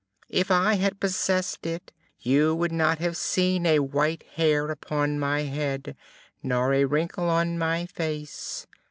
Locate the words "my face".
7.59-8.65